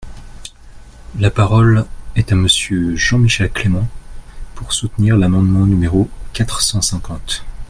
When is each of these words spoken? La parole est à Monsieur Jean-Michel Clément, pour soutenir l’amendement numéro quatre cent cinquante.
La 1.19 1.29
parole 1.29 1.85
est 2.15 2.31
à 2.31 2.35
Monsieur 2.35 2.95
Jean-Michel 2.95 3.51
Clément, 3.51 3.87
pour 4.55 4.73
soutenir 4.73 5.15
l’amendement 5.15 5.67
numéro 5.67 6.09
quatre 6.33 6.61
cent 6.63 6.81
cinquante. 6.81 7.45